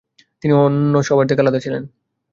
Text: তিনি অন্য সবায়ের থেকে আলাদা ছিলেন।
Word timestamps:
তিনি 0.43 0.53
অন্য 0.57 0.93
সবায়ের 1.03 1.29
থেকে 1.29 1.41
আলাদা 1.41 1.59
ছিলেন। 1.59 1.83